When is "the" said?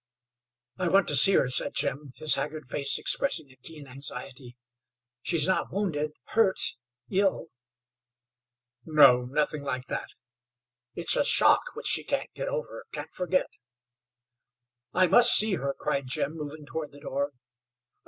16.93-16.99